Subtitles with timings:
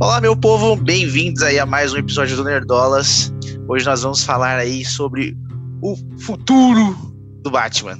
[0.00, 3.32] Olá, meu povo, bem-vindos aí a mais um episódio do Nerdolas.
[3.68, 5.36] Hoje nós vamos falar aí sobre
[5.82, 6.94] o futuro
[7.42, 7.98] do Batman,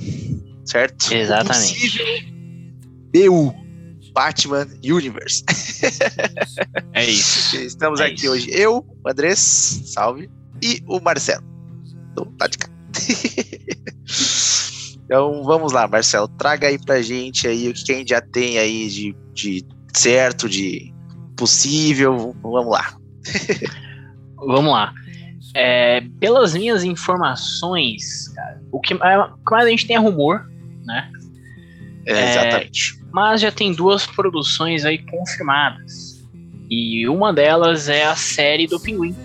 [0.65, 1.13] certo?
[1.13, 2.33] Exatamente.
[3.13, 3.53] Eu,
[4.13, 5.43] Batman Universe.
[6.93, 7.57] É isso.
[7.59, 8.31] Estamos É aqui isso.
[8.31, 9.41] hoje, eu, o Andrés,
[9.87, 10.31] salve,
[10.63, 11.43] e o Marcelo,
[12.15, 12.69] do lado de cá.
[15.05, 18.21] então vamos lá, Marcelo, traga aí pra gente aí o que que a gente já
[18.21, 20.97] tem aí de, de certo, de
[21.39, 22.95] possível, vamos lá.
[24.37, 24.93] Vamos lá.
[25.55, 28.99] É, pelas minhas informações, cara, o que, é,
[29.51, 30.49] mais a gente tem é rumor,
[30.85, 31.11] né?
[32.07, 33.01] É, exatamente.
[33.13, 36.25] Mas já tem duas produções aí confirmadas.
[36.71, 39.17] E uma delas é a série do Pinguim.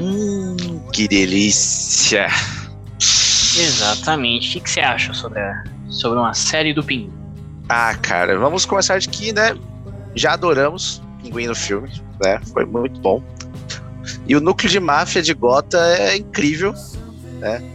[0.00, 0.56] Hum,
[0.92, 2.28] que delícia.
[2.98, 4.48] Exatamente.
[4.48, 7.12] O que, que você acha sobre, a- sobre uma série do Pinguim?
[7.68, 9.54] Ah, cara, vamos começar de que, né?
[10.14, 11.90] Já adoramos Pinguim no filme,
[12.24, 12.40] né?
[12.52, 13.22] Foi muito bom.
[14.26, 16.74] E o núcleo de máfia de Gota é incrível.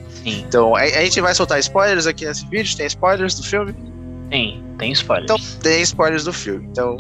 [0.10, 2.76] Sim, Então, a, a gente vai soltar spoilers aqui nesse vídeo.
[2.76, 3.76] Tem spoilers do filme?
[4.34, 5.26] tem, tem spoilers.
[5.26, 6.68] Então, tem spoilers do filme.
[6.72, 6.98] Então,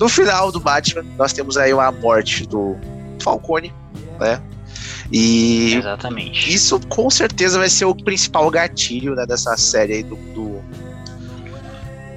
[0.00, 2.76] no final do Batman, nós temos aí uma morte do
[3.20, 3.72] Falcone,
[4.18, 4.40] né?
[5.12, 6.52] E Exatamente.
[6.52, 10.16] isso com certeza vai ser o principal gatilho né, dessa série aí do.
[10.16, 10.62] do,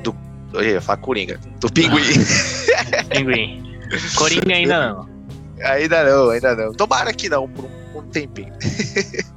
[0.01, 0.15] do
[0.53, 1.37] eu ia falar Coringa.
[1.59, 2.03] Do Pinguim.
[3.11, 3.64] Pinguim.
[4.17, 5.09] Coringa ainda não.
[5.61, 6.73] ainda não, ainda não.
[6.73, 8.53] Tomara que não, por um, um tempinho.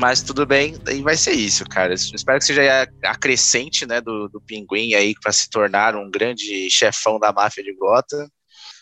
[0.00, 1.92] Mas tudo bem, aí vai ser isso, cara.
[1.92, 6.70] Espero que seja a crescente né, do, do Pinguim aí para se tornar um grande
[6.70, 8.26] chefão da máfia de Gotham.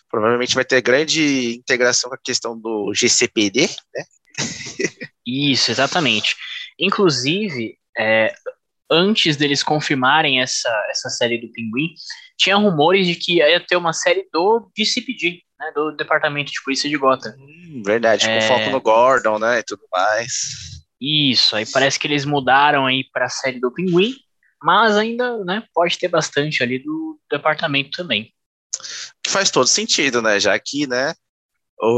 [0.08, 4.04] Provavelmente vai ter grande integração com a questão do GCPD, né?
[5.26, 6.36] Isso, exatamente.
[6.78, 8.32] Inclusive, é,
[8.90, 11.94] antes deles confirmarem essa, essa série do Pinguim,
[12.36, 16.88] tinha rumores de que ia ter uma série do DCPD, né, do Departamento de Polícia
[16.88, 17.34] de Gotham.
[17.38, 18.40] Hum, verdade, com É.
[18.40, 19.58] foco no Gordon, né?
[19.58, 20.32] E tudo mais.
[21.00, 24.14] Isso, aí parece que eles mudaram aí para a série do Pinguim,
[24.62, 28.32] mas ainda né, pode ter bastante ali do departamento também.
[29.22, 30.40] Que faz todo sentido, né?
[30.40, 31.14] Já que, né,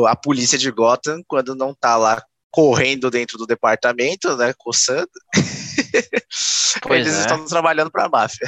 [0.07, 5.09] a polícia de Gotham, quando não tá lá correndo dentro do departamento, né, coçando,
[6.83, 7.21] Pois eles é.
[7.23, 8.47] estão trabalhando pra máfia.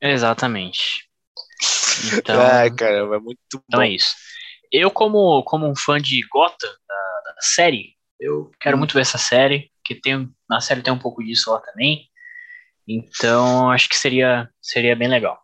[0.00, 1.08] Exatamente.
[2.12, 3.82] Então, Ai, caramba, é muito então bom.
[3.82, 4.14] é isso.
[4.70, 8.78] Eu, como, como um fã de Gotham, da, da série, eu quero Hum.
[8.80, 12.08] muito ver essa série, que tem, na série tem um pouco disso lá também.
[12.86, 15.40] Então, acho que seria, seria bem legal.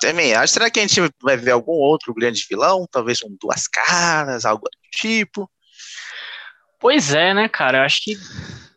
[0.00, 0.54] Também acho.
[0.54, 2.86] Será que a gente vai ver algum outro grande vilão?
[2.90, 5.48] Talvez um Duas Caras, algo do tipo.
[6.80, 7.78] Pois é, né, cara?
[7.78, 8.16] Eu acho que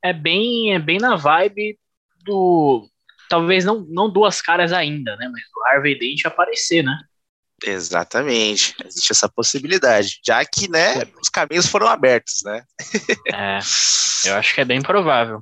[0.03, 1.79] é bem, é bem na vibe
[2.23, 2.87] do.
[3.29, 5.29] Talvez não, não duas caras ainda, né?
[5.31, 6.99] Mas do Harvey Dent aparecer, né?
[7.65, 8.75] Exatamente.
[8.85, 10.19] Existe essa possibilidade.
[10.25, 12.63] Já que, né, os caminhos foram abertos, né?
[13.33, 13.59] É,
[14.25, 15.41] eu acho que é bem provável.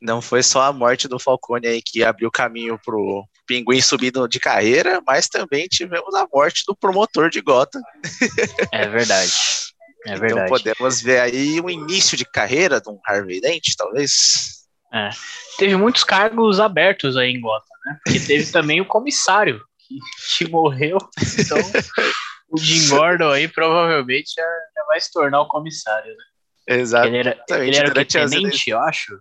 [0.00, 4.40] Não foi só a morte do Falcone aí que abriu caminho pro Pinguim subindo de
[4.40, 7.82] carreira, mas também tivemos a morte do promotor de Gotham.
[8.72, 9.32] É verdade.
[10.06, 10.48] É então verdade.
[10.48, 14.66] podemos ver aí um início de carreira de um Harvey Dent, talvez.
[15.58, 17.98] Teve muitos cargos abertos aí em Gotham, né?
[18.04, 19.98] Porque teve também o comissário, que,
[20.36, 20.98] que morreu.
[21.38, 21.58] Então,
[22.50, 26.76] o Jim Gordon aí provavelmente já, já vai se tornar o comissário, né?
[26.78, 27.06] Exato.
[27.08, 29.20] Ele era, Exatamente, ele era o tenente, eu acho?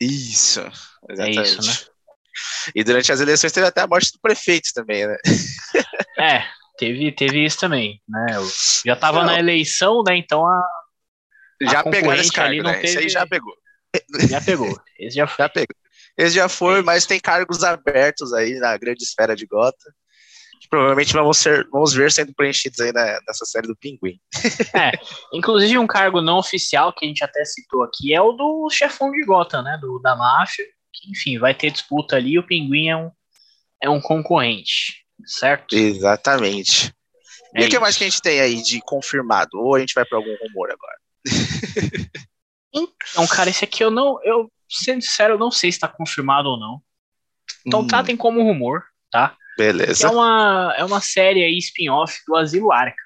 [0.00, 0.60] Isso.
[1.08, 1.38] Exatamente.
[1.38, 1.94] É isso, né?
[2.74, 5.16] E durante as eleições teve até a morte do prefeito também, né?
[6.18, 6.42] É,
[6.78, 8.26] teve, teve isso também, né?
[8.34, 8.46] Eu
[8.84, 9.26] já tava Não.
[9.26, 10.16] na eleição, né?
[10.16, 10.62] Então a,
[11.62, 12.78] Já pegaram esse cargo, né?
[12.82, 13.54] Esse aí teve- já pegou.
[14.28, 14.80] já pegou.
[14.98, 15.36] Esse já foi.
[15.44, 15.76] Já pegou.
[16.16, 19.92] Esse já foi, É mas tem cargos abertos aí na grande esfera de Gotham.
[20.60, 24.18] Que provavelmente vamos, ser, vamos ver sendo preenchidos aí na- nessa série do Pinguim.
[25.32, 29.10] Inclusive, um cargo não oficial que a gente até citou aqui é o do chefão
[29.10, 29.76] de Gotham, né?
[29.80, 30.64] Do, da máfia.
[30.92, 32.38] Que, enfim, vai ter disputa ali.
[32.38, 33.10] O Pinguim é um,
[33.82, 35.74] é um concorrente, certo?
[35.74, 36.92] Exatamente.
[37.54, 39.50] E É o que mais que a gente tem aí de confirmado?
[39.54, 40.98] Ou a gente vai para algum rumor agora?
[42.76, 44.18] Então, cara, esse aqui eu não.
[44.24, 46.82] Eu, sendo sincero, eu não sei se tá confirmado ou não.
[47.64, 48.82] Então, Hum, tratem como rumor,
[49.12, 49.36] tá?
[49.56, 50.08] Beleza.
[50.08, 53.00] é uma, é uma série aí spin-off do Asilo Arca.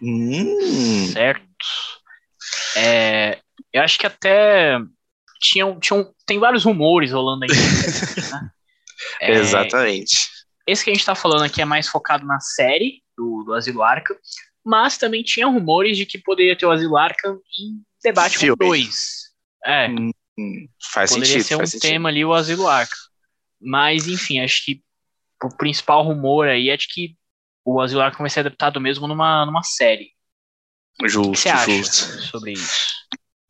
[0.00, 1.42] Hum, certo?
[2.76, 3.40] É,
[3.72, 4.78] eu acho que até
[5.40, 7.50] tinham, tinham, tem vários rumores rolando aí.
[7.50, 7.56] né?
[9.20, 10.30] É, exatamente.
[10.66, 13.82] Esse que a gente tá falando aqui é mais focado na série do, do Asilo
[13.82, 14.16] Arkham,
[14.64, 18.56] mas também tinha rumores de que poderia ter o Asilo Arkham em debate Filme.
[18.58, 18.96] 2.
[19.64, 19.88] É,
[20.38, 21.90] Hum, faz poderia sentido, ser um sentido.
[21.90, 22.96] tema ali o Asilo Arkham.
[23.60, 24.82] Mas, enfim, acho que
[25.42, 27.16] o principal rumor aí é de que
[27.64, 30.10] o Asilo Arkham vai ser adaptado mesmo numa, numa série.
[31.04, 32.22] Justo, o que você acha justo.
[32.22, 32.92] sobre isso?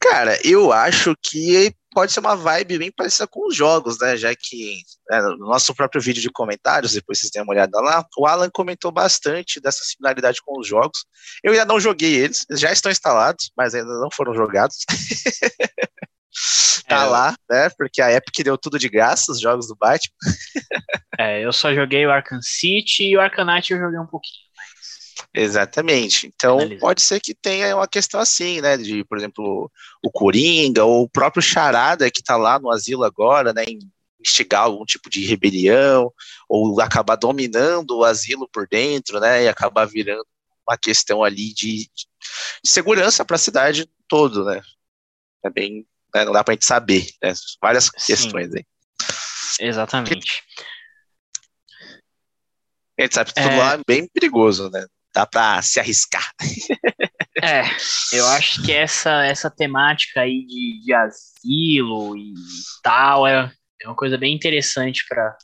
[0.01, 4.17] Cara, eu acho que pode ser uma vibe bem parecida com os jogos, né?
[4.17, 8.05] Já que é, no nosso próprio vídeo de comentários, depois vocês têm uma olhada lá,
[8.19, 11.05] o Alan comentou bastante dessa similaridade com os jogos.
[11.43, 14.77] Eu ainda não joguei eles, eles já estão instalados, mas ainda não foram jogados.
[16.89, 17.05] tá É.
[17.05, 17.69] lá, né?
[17.77, 20.15] Porque a Epic deu tudo de graça, os jogos do Batman.
[21.19, 24.41] É, eu só joguei o Arkham City e o Arkham Knight eu joguei um pouquinho.
[25.35, 26.27] Exatamente.
[26.35, 28.77] Então, pode ser que tenha uma questão assim, né?
[28.77, 29.71] De, por exemplo,
[30.05, 33.65] o Coringa ou o próprio Charada que tá lá no asilo agora, né?
[33.65, 33.79] Em
[34.21, 36.13] instigar algum tipo de rebelião
[36.49, 39.45] ou acabar dominando o asilo por dentro, né?
[39.45, 40.25] E acabar virando
[40.67, 41.91] uma questão ali de,
[42.63, 44.63] de segurança para a cidade todo, né?
[45.45, 47.33] É bem, né, não dá pra gente saber, né?
[47.61, 48.07] Várias Sim.
[48.07, 48.65] questões aí.
[49.61, 50.43] Exatamente.
[52.99, 53.59] A gente sabe que tudo É.
[53.59, 54.87] lá é bem perigoso, né?
[55.15, 56.33] Dá pra se arriscar.
[57.43, 57.63] É,
[58.13, 62.33] eu acho que essa, essa temática aí de, de asilo e
[62.83, 65.37] tal é, é uma coisa bem interessante pra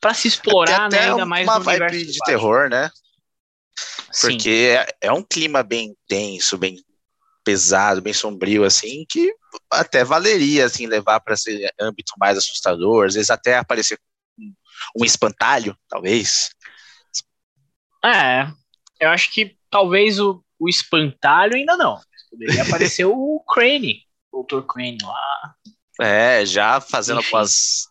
[0.00, 1.04] para se explorar, Tem né?
[1.04, 2.90] até Ainda mais uma no vibe de terror, né?
[4.20, 6.82] Porque é, é um clima bem tenso, bem
[7.44, 9.32] pesado, bem sombrio, assim, que
[9.70, 13.98] até valeria, assim, levar para esse âmbito mais assustador, às vezes até aparecer
[14.96, 16.50] um espantalho, talvez.
[18.04, 18.48] É,
[19.02, 22.00] eu acho que talvez o, o espantalho ainda não.
[22.30, 24.62] Poderia aparecer o Crane, o Dr.
[24.62, 25.54] Crane lá.
[26.00, 27.26] É, já fazendo Enfim.
[27.26, 27.88] algumas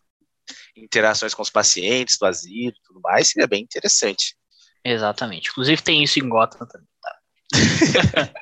[0.76, 4.36] interações com os pacientes do asilo e tudo mais, seria bem interessante.
[4.84, 5.50] Exatamente.
[5.50, 7.18] Inclusive tem isso em Gotham também, tá?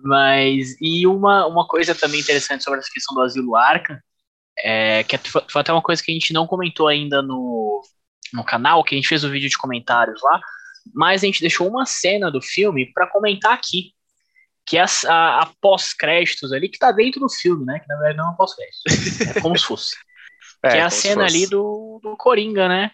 [0.00, 3.98] Mas, e uma, uma coisa também interessante sobre essa questão do asilo Arkham,
[4.58, 7.82] é, que foi foi até uma coisa que a gente não comentou ainda no,
[8.32, 10.40] no canal, que a gente fez o vídeo de comentários lá,
[10.94, 13.92] mas a gente deixou uma cena do filme para comentar aqui,
[14.66, 17.78] que é a, a, a pós-créditos ali, que tá dentro do filme, né?
[17.80, 19.96] Que na verdade não é uma pós-créditos, é como se fosse.
[20.60, 22.90] É, que é a como se cena ali do, do Coringa, né?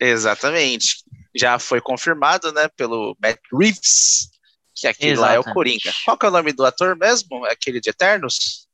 [0.00, 1.04] Exatamente.
[1.36, 4.30] Já foi confirmado, né, pelo Matt Reeves,
[4.74, 5.54] que aquele lá é o Exatamente.
[5.54, 5.96] Coringa.
[6.06, 7.46] Qual que é o nome do ator mesmo?
[7.46, 8.66] É aquele de Eternos?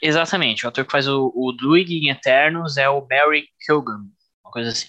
[0.00, 4.04] Exatamente, o ator que faz o, o Druig em Eternos é o Barry Keoghan,
[4.44, 4.88] uma coisa assim.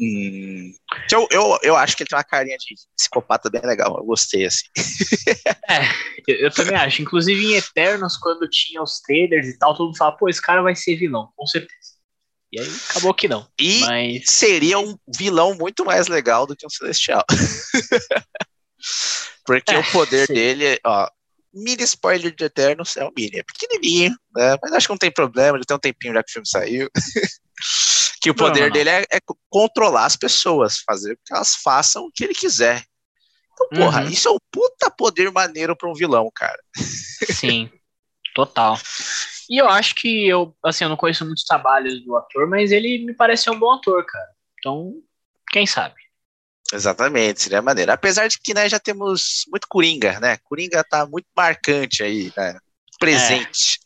[0.00, 0.74] Hum.
[1.10, 3.96] Eu, eu, eu acho que ele tem uma carinha de psicopata bem legal.
[3.96, 4.64] Eu gostei, assim.
[6.26, 7.02] Eu, eu também acho.
[7.02, 10.62] Inclusive em Eternos, quando tinha os trailers e tal, todo mundo fala, pô, esse cara
[10.62, 11.74] vai ser vilão, com certeza.
[12.50, 13.46] E aí acabou que não.
[13.60, 14.30] E Mas.
[14.30, 17.22] seria um vilão muito mais legal do que um Celestial.
[19.44, 20.34] Porque É, o poder sim.
[20.34, 21.08] dele, ó,
[21.52, 24.56] mini spoiler de Eternos é um mini, é pequenininho, né?
[24.62, 26.90] Mas acho que não tem problema, já tem um tempinho já que o filme saiu.
[28.24, 28.72] que o Não, poder não, não.
[28.72, 29.18] dele é, é
[29.50, 32.82] controlar as pessoas, fazer com que elas façam o que ele quiser.
[33.52, 34.08] Então, porra, Uhum.
[34.08, 36.58] isso é um puta poder maneiro pra um vilão, cara.
[37.30, 37.70] Sim,
[38.34, 38.78] total.
[39.48, 43.04] E eu acho que eu, assim, eu não conheço muitos trabalhos do ator, mas ele
[43.04, 44.28] me parece um bom ator, cara.
[44.58, 44.94] Então,
[45.50, 45.94] quem sabe?
[46.72, 47.92] Exatamente, seria maneiro.
[47.92, 50.38] Apesar de que, né, já temos muito Coringa, né?
[50.44, 52.58] Coringa tá muito marcante aí, né?
[52.98, 53.78] Presente.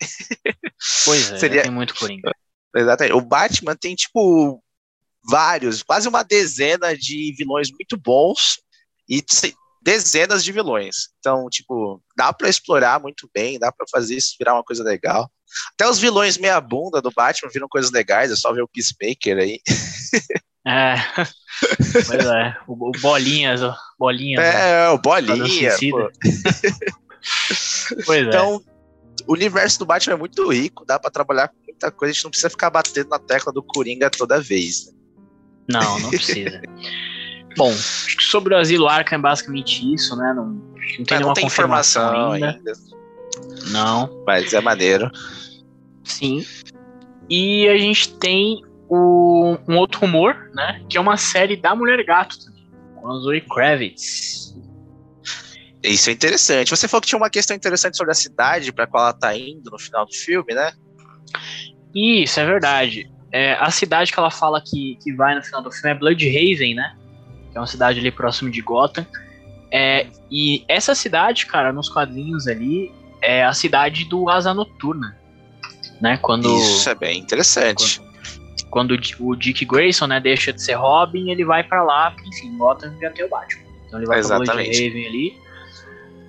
[1.04, 2.32] Pois é, Seria- tem muito Coringa.
[2.78, 3.16] Exatamente.
[3.16, 4.62] O Batman tem, tipo,
[5.28, 8.60] vários, quase uma dezena de vilões muito bons
[9.08, 9.22] e
[9.82, 11.08] dezenas de vilões.
[11.18, 15.30] Então, tipo, dá pra explorar muito bem, dá pra fazer isso virar uma coisa legal.
[15.72, 19.38] Até os vilões meia bunda do Batman viram coisas legais, é só ver o Peacemaker
[19.38, 19.60] aí.
[20.66, 20.96] É.
[22.06, 24.42] pois é, o, o Bolinhas, ó, Bolinhas.
[24.42, 24.82] né?
[24.82, 25.96] É, o Esquadrão Bolinha, Suicida.
[25.96, 26.10] pô.
[28.04, 28.30] Pois é.
[29.28, 32.24] O universo do Batman é muito rico, dá pra trabalhar com muita coisa, a gente
[32.24, 34.86] não precisa ficar batendo na tecla do Coringa toda vez.
[34.86, 34.92] né?
[35.70, 36.62] Não, não precisa.
[37.56, 40.32] Bom, acho que sobre o Asilo Arkham é basicamente isso, né?
[40.34, 42.50] Não, não tem Mas nenhuma não tem confirmação informação ainda.
[42.52, 42.72] ainda,
[43.70, 45.10] Não, mas é maneiro.
[46.04, 46.44] sim.
[47.28, 50.82] E a gente tem o- um outro rumor, né?
[50.88, 52.66] Que é uma série da Mulher Gato também,
[52.96, 54.47] com a Zoe Kravitz.
[55.82, 56.70] Isso é interessante.
[56.70, 59.70] Você falou que tinha uma questão interessante sobre a cidade para qual ela tá indo
[59.70, 60.72] no final do filme, né?
[61.94, 63.10] Isso, é verdade.
[63.30, 66.74] É, a cidade que ela fala que, que vai no final do filme é Bloodhaven,
[66.74, 66.96] né?
[67.52, 69.06] Que é uma cidade ali próximo de Gotham.
[69.70, 75.16] É, e essa cidade, cara, nos quadrinhos ali, é a cidade do Asa Noturna.
[76.00, 76.16] Né?
[76.18, 78.00] Quando, Isso é bem interessante.
[78.70, 82.10] quando o Di- o Dick Grayson né, deixa de ser Robin, ele vai pra lá,
[82.12, 83.62] porque, enfim, Gotham já tem o Batman.
[83.86, 84.70] Então ele vai pra Exatamente.
[84.70, 85.47] Bloodhaven ali.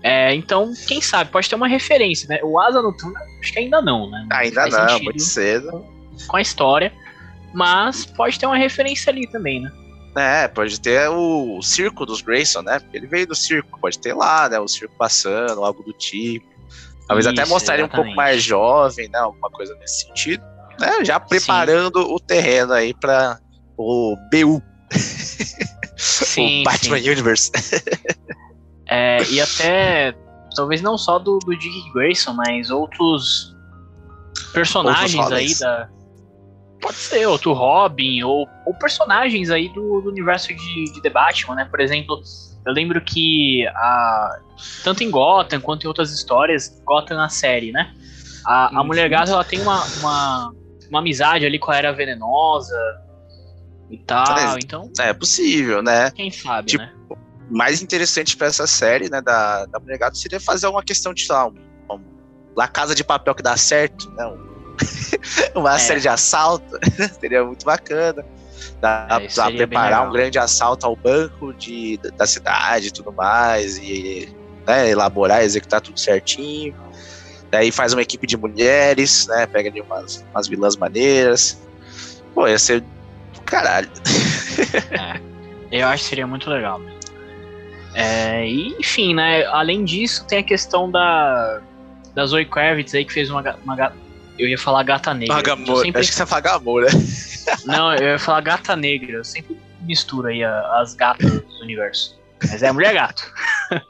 [0.01, 2.39] É, então, quem sabe, pode ter uma referência, né?
[2.43, 4.27] O Asa Noturna, acho que ainda não, né?
[4.31, 5.85] Ainda Faz não, muito cedo.
[6.27, 6.93] com a história.
[7.53, 9.71] Mas pode ter uma referência ali também, né?
[10.15, 12.79] É, pode ter o circo dos Grayson, né?
[12.79, 14.59] Porque ele veio do circo, pode ter lá, né?
[14.59, 16.47] O circo passando, algo do tipo.
[17.07, 17.83] Talvez Isso, até exatamente.
[17.83, 19.19] um pouco mais jovem, né?
[19.19, 20.43] Alguma coisa nesse sentido.
[20.79, 21.03] Né?
[21.03, 22.13] Já preparando sim.
[22.13, 23.39] o terreno aí para
[23.77, 24.61] o BU.
[25.99, 27.09] Sim, o Batman sim.
[27.09, 27.51] Universe.
[28.89, 30.15] é, e até,
[30.55, 33.55] talvez não só do, do Dick Grayson, mas outros
[34.53, 35.89] personagens outros aí da,
[36.81, 41.55] Pode ser, outro Robin, ou, ou personagens aí do, do universo de, de The Batman,
[41.55, 41.65] né?
[41.65, 42.21] Por exemplo,
[42.65, 44.39] eu lembro que a,
[44.83, 47.93] tanto em Gotham quanto em outras histórias, Gotham na série, né?
[48.45, 50.53] A, a Mulher Gato ela tem uma, uma,
[50.89, 52.77] uma amizade ali com a Era Venenosa
[53.89, 54.89] e tal, é, então...
[54.99, 56.11] É possível, né?
[56.11, 56.93] Quem sabe, tipo, né?
[57.49, 61.25] Mais interessante para essa série, né, da, da Mulher Gato seria fazer uma questão de,
[61.25, 61.55] sei lá, um,
[61.91, 61.99] um,
[62.55, 64.25] La Casa de Papel que dá certo, né?
[64.25, 64.49] Um,
[65.59, 65.79] uma é.
[65.79, 66.77] série de assalto,
[67.19, 68.23] seria muito bacana.
[68.79, 73.77] Dá é, pra preparar um grande assalto ao banco de, da cidade e tudo mais,
[73.77, 74.33] e
[74.65, 76.75] né, elaborar, executar tudo certinho.
[77.51, 79.47] Daí faz uma equipe de mulheres, né?
[79.47, 81.57] Pega ali umas, umas vilãs maneiras.
[82.33, 82.81] Pô, ia ser
[83.33, 83.89] do caralho.
[85.71, 86.81] É, eu acho que seria muito legal.
[87.93, 89.45] É, e, enfim, né?
[89.45, 91.61] Além disso, tem a questão da,
[92.13, 93.75] da Zoe Kravitz aí, que fez uma, uma
[94.39, 95.35] eu ia falar gata negra.
[95.35, 95.83] Vagamor.
[95.83, 95.99] Sempre...
[95.99, 96.41] Acho que você ia falar
[96.81, 96.87] né?
[97.65, 99.17] Não, eu ia falar gata negra.
[99.17, 102.17] Eu sempre misturo aí as gatas do universo.
[102.49, 103.29] Mas é mulher gato.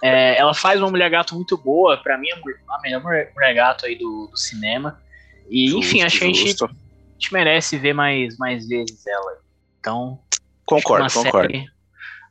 [0.00, 1.96] é, ela faz uma mulher gato muito boa.
[1.96, 5.00] Pra mim, a melhor mulher, gato aí do, do cinema.
[5.48, 6.68] E, justo, enfim, acho que a gente, a
[7.14, 9.38] gente, merece ver mais, mais vezes ela.
[9.80, 10.20] Então.
[10.64, 11.52] Concordo, concordo.
[11.52, 11.68] Série,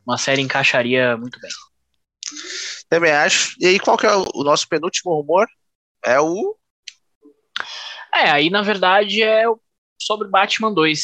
[0.10, 1.52] uma série encaixaria muito bem.
[2.90, 3.56] Também acho.
[3.60, 5.48] E aí, qual que é o nosso penúltimo rumor?
[6.04, 6.58] É o
[8.14, 9.44] é, aí na verdade é
[10.02, 11.00] sobre Batman 2.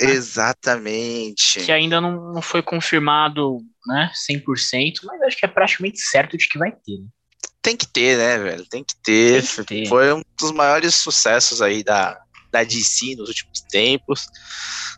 [0.00, 0.10] Né?
[0.10, 1.64] Exatamente.
[1.64, 6.48] Que ainda não, não foi confirmado, né, 100%, mas acho que é praticamente certo de
[6.48, 6.98] que vai ter.
[6.98, 7.06] Né?
[7.60, 8.64] Tem que ter, né, velho?
[8.66, 9.42] Tem que ter.
[9.42, 9.88] Tem que ter.
[9.88, 12.18] Foi um dos maiores sucessos aí da,
[12.50, 14.26] da DC nos últimos tempos,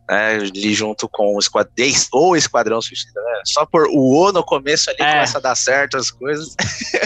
[0.09, 1.73] né, ali junto com o Esquadrão,
[2.13, 5.13] ou Esquadrão Suicida, né, só por o O no começo ali é.
[5.13, 6.55] começa a dar certo as coisas.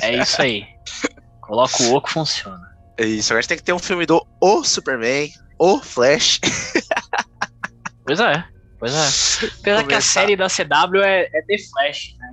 [0.02, 0.64] É isso aí.
[1.40, 2.74] Coloca o O que funciona.
[2.98, 6.40] É isso, agora a gente tem que ter um filme do O Superman, O Flash.
[8.06, 8.44] Pois é,
[8.78, 8.98] pois é.
[8.98, 9.84] Apesar Começar.
[9.86, 12.28] que a série da CW é, é The Flash, né?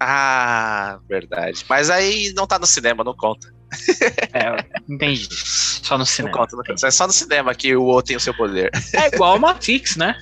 [0.00, 1.64] Ah, verdade.
[1.68, 3.52] Mas aí não tá no cinema, não conta.
[4.32, 5.28] É, entendi.
[5.30, 6.32] Só no cinema.
[6.32, 6.86] Não conta, não conta.
[6.86, 8.70] É só no cinema que o O tem o seu poder.
[8.94, 10.14] É igual o Matrix, né?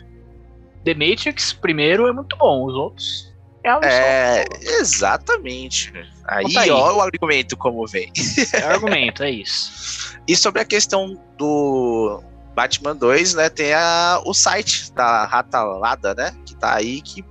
[0.85, 3.37] The Matrix primeiro é muito bom, os outros
[3.83, 4.45] é,
[4.81, 5.93] exatamente.
[6.25, 8.13] Aí, aí, ó o argumento como vem.
[8.53, 10.17] É o argumento, é isso.
[10.27, 12.23] E sobre a questão do
[12.55, 17.25] Batman 2, né, tem a, o site da Ratalada, né, que tá aí, que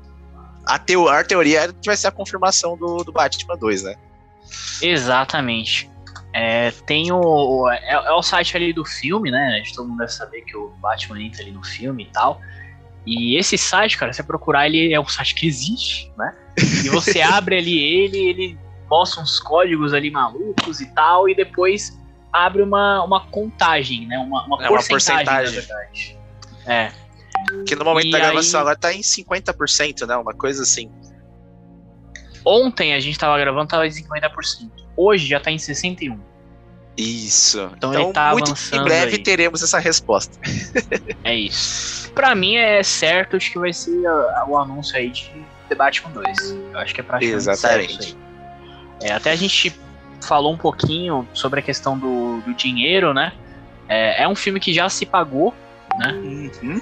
[0.65, 3.95] a, teo, a teoria é que vai ser a confirmação do, do Batman 2, né?
[4.81, 5.89] Exatamente.
[6.38, 7.70] É, tem o.
[7.72, 9.63] É, é, o site ali do filme, né?
[9.74, 12.42] Todo mundo deve saber que o Batman entra ali no filme e tal.
[13.06, 16.36] E esse site, cara, você procurar, ele é um site que existe, né?
[16.84, 21.98] E você abre ali ele, ele mostra uns códigos ali malucos e tal, e depois
[22.34, 24.18] abre uma, uma contagem, né?
[24.18, 26.18] Uma, uma, é porcentagem, uma porcentagem, na verdade.
[26.65, 26.92] É.
[27.65, 28.62] Que no momento e da gravação aí...
[28.62, 30.18] agora tá em 50%, né?
[30.18, 30.92] Uma coisa assim.
[32.44, 34.85] Ontem a gente tava gravando, tava em 50%.
[34.96, 36.18] Hoje já tá em 61%.
[36.98, 37.60] Isso.
[37.75, 38.82] Então, então ele tá muito avançando.
[38.82, 39.18] Em breve aí.
[39.18, 40.40] teremos essa resposta.
[41.25, 42.10] é isso.
[42.14, 44.02] Pra mim é certo de que vai ser
[44.48, 45.30] o anúncio aí de
[45.68, 46.58] The Batman 2.
[46.72, 48.04] Eu acho que é praticamente Exatamente.
[48.04, 48.25] certo
[49.02, 49.78] é, até a gente
[50.22, 53.34] falou um pouquinho sobre a questão do, do dinheiro, né?
[53.88, 55.54] É, é, um filme que já se pagou,
[56.00, 56.12] né?
[56.14, 56.82] Uhum.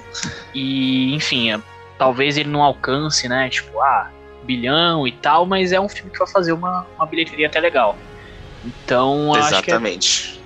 [0.54, 1.60] E, enfim, é,
[1.98, 3.48] talvez ele não alcance, né?
[3.48, 4.10] Tipo, ah,
[4.44, 7.96] bilhão e tal, mas é um filme que vai fazer uma, uma bilheteria até legal.
[8.64, 10.30] Então, Exatamente.
[10.30, 10.38] acho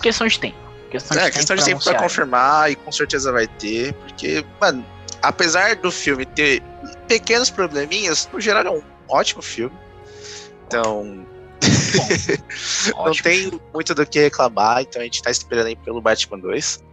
[0.00, 0.56] é questão de tempo.
[0.90, 4.44] Questão de é, tempo questão de tempo pra confirmar e com certeza vai ter, porque,
[4.60, 4.84] mano,
[5.22, 6.62] apesar do filme ter
[7.06, 9.76] pequenos probleminhas, no geral é um ótimo filme.
[10.66, 11.26] Então,
[12.94, 16.84] não tem muito do que reclamar, então a gente tá esperando aí pelo Batman 2.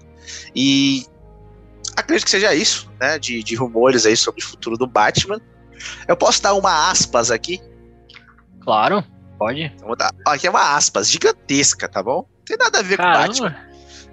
[0.56, 1.06] E
[1.96, 3.20] acredito que seja isso, né?
[3.20, 5.40] De, de rumores aí sobre o futuro do Batman.
[6.08, 7.62] Eu posso dar uma aspas aqui?
[8.62, 9.04] Claro.
[9.38, 9.74] Pode?
[9.82, 12.28] Vou dar, ó, aqui é uma aspas gigantesca, tá bom?
[12.38, 13.34] Não tem nada a ver Caramba.
[13.34, 13.56] com Batman.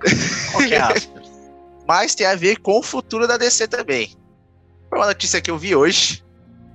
[0.53, 1.33] Qual que é aspas?
[1.87, 4.17] Mas tem a ver com o futuro da DC também.
[4.89, 6.25] Foi uma notícia que eu vi hoje,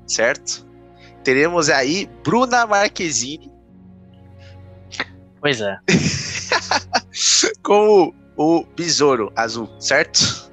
[0.08, 0.66] certo?
[1.24, 3.52] Teremos aí Bruna Marquezine.
[5.40, 5.78] Pois é.
[7.64, 10.52] como o Besouro Azul, certo?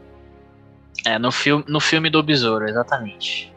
[1.06, 3.53] É, no, filme, no filme do Besouro, exatamente.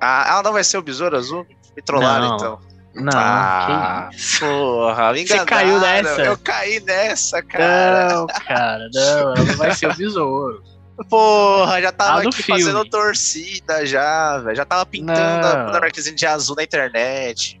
[0.00, 1.46] Ah, ela não vai ser o Besouro Azul?
[1.76, 2.36] Me trollaram, Não.
[2.36, 2.58] então.
[2.92, 4.40] Não, ah, que isso.
[4.40, 6.02] porra, me Você caiu enganaram.
[6.02, 6.22] nessa?
[6.22, 8.14] Eu caí nessa, cara.
[8.14, 10.62] Não, cara, não, ela não vai ser o Besouro.
[11.08, 12.60] Porra, já tava Ah, aqui filme.
[12.62, 14.56] fazendo torcida já, velho.
[14.56, 15.64] Já tava pintando a Não.
[15.66, 17.60] Bruna Marquezine de azul na internet.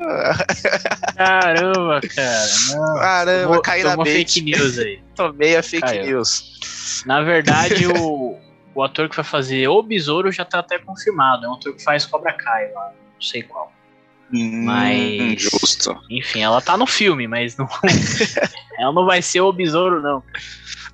[1.16, 2.94] Caramba, cara, não.
[2.96, 4.16] Caramba, Tomou- caí na tomou bait.
[4.34, 5.00] fake news aí.
[5.14, 6.04] Tomei a fake Caiu.
[6.06, 7.02] news.
[7.06, 8.29] Na verdade, o,
[8.74, 11.44] o ator que vai fazer o Besouro já tá até confirmado.
[11.44, 13.72] É um ator que faz Cobra Kai lá, não sei qual.
[14.32, 16.00] Mas- Hum, Justo.
[16.08, 17.68] Enfim, ela tá no filme, mas não.
[18.78, 20.22] ela não vai ser o Besouro, não.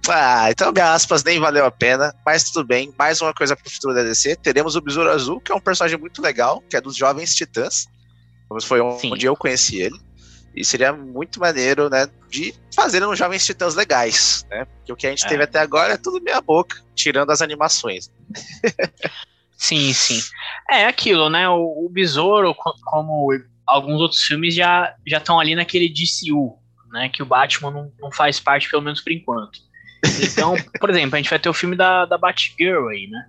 [0.08, 2.94] Ah, então minha aspas nem valeu a pena, mas tudo bem.
[2.98, 4.36] Mais uma coisa pro futuro da DC.
[4.36, 7.86] Teremos o Besouro Azul, que é um personagem muito legal, que é dos Jovens Titãs.
[8.62, 9.12] Foi Sim.
[9.12, 9.98] onde eu conheci ele.
[10.56, 14.64] E seria muito maneiro, né, de fazer uns Jovens Titãs legais, né?
[14.64, 15.28] Porque o que a gente É.
[15.28, 18.10] teve até agora é tudo meia boca, tirando as animações.
[19.56, 20.20] Sim, sim.
[20.70, 21.48] É aquilo, né?
[21.48, 23.28] O, o Besouro, co- como
[23.66, 26.58] alguns outros filmes, já já estão ali naquele DCU,
[26.90, 27.08] né?
[27.08, 29.58] Que o Batman não, não faz parte, pelo menos por enquanto.
[30.22, 33.28] Então, por exemplo, a gente vai ter o filme da, da Batgirl aí, né?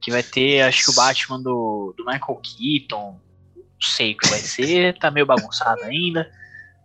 [0.00, 3.20] Que vai ter, acho que o Batman do, do Michael Keaton.
[3.56, 6.30] Não sei o que vai ser, tá meio bagunçado ainda.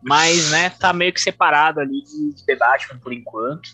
[0.03, 3.69] Mas, né, tá meio que separado ali de, de The Batman por enquanto.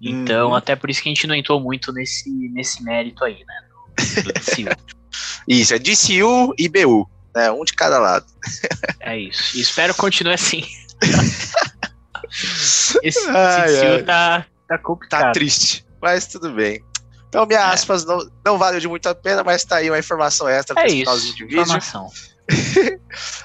[0.00, 0.54] Então, Uhum.
[0.54, 3.54] até por isso que a gente não entrou muito nesse, nesse mérito aí, né?
[4.16, 4.76] Do, do DCU.
[5.48, 7.50] Isso, é DCU e BU, né?
[7.50, 8.26] Um de cada lado.
[9.00, 9.56] É isso.
[9.56, 10.62] E espero que continue assim.
[13.02, 13.96] Esse, Ai, esse ai.
[13.98, 15.22] DCU tá, tá complicado.
[15.22, 16.82] Tá triste, mas tudo bem.
[17.28, 17.66] Então, minhas É.
[17.66, 20.86] aspas não, não valeu de muito a pena, mas tá aí uma informação extra É
[20.86, 21.34] esse isso.
[21.34, 21.60] de vídeo.
[21.62, 22.08] Informação.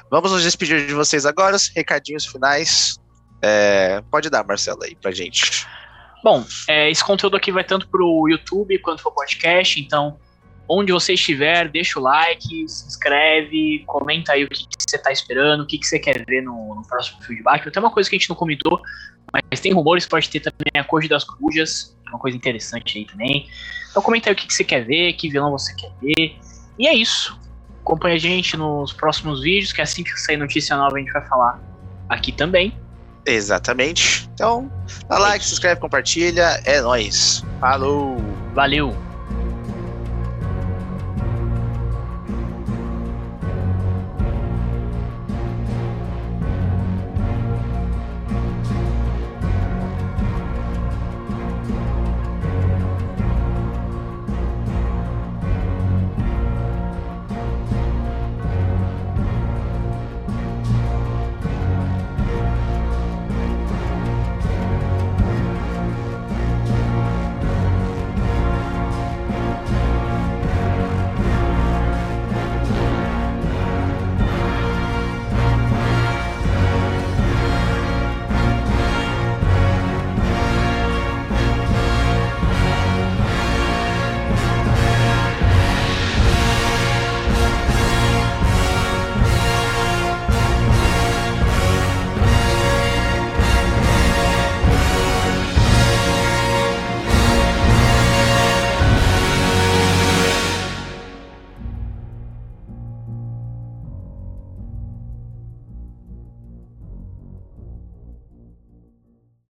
[0.09, 2.97] Vamos nos despedir de vocês agora, os recadinhos finais.
[3.41, 5.65] É, pode dar, Marcelo, aí pra gente.
[6.23, 10.17] Bom, é, esse conteúdo aqui vai tanto pro YouTube quanto pro podcast, então
[10.67, 15.63] onde você estiver, deixa o like, se inscreve, comenta aí o que, você tá esperando,
[15.63, 17.71] o que, que você quer ver no, no próximo Batman.
[17.71, 18.81] Tem uma coisa que a gente não comentou,
[19.31, 23.49] mas tem rumores, pode ter também a Corte das Corujas, uma coisa interessante aí também.
[23.89, 26.37] Então comenta aí o que, que você quer ver, que vilão você quer ver.
[26.79, 27.37] E é isso.
[27.83, 31.25] Acompanhe a gente nos próximos vídeos, que assim que sair notícia nova a gente vai
[31.27, 31.59] falar
[32.07, 32.73] aqui também.
[33.25, 34.29] Exatamente.
[34.33, 34.71] Então,
[35.07, 36.61] dá like, se inscreve, compartilha.
[36.65, 37.43] É nóis.
[37.59, 38.17] Falou!
[38.53, 38.95] Valeu!